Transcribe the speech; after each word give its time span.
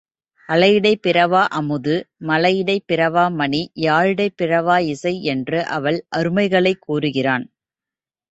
அலையிடைப் 0.49 1.01
பிறவா 1.07 1.47
அமுது, 1.49 1.95
மலையிடைப் 2.27 2.85
பிறவா 2.91 3.31
மணி, 3.31 3.71
யாழிடைப் 3.79 4.35
பிறவா 4.41 4.79
இசை 4.85 5.23
என்று 5.23 5.65
அவள் 5.69 6.05
அருமைகளைக் 6.15 6.81
கூறுகிறான். 6.81 7.45